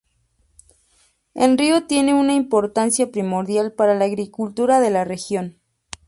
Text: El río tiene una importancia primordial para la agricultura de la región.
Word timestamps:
El 1.35 1.59
río 1.59 1.85
tiene 1.85 2.15
una 2.15 2.33
importancia 2.33 3.11
primordial 3.11 3.71
para 3.71 3.93
la 3.93 4.05
agricultura 4.05 4.79
de 4.79 4.89
la 4.89 5.03
región. 5.03 5.59